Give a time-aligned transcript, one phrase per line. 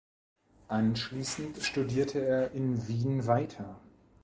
[0.69, 3.79] Anschließend studierte er in Wien weiter.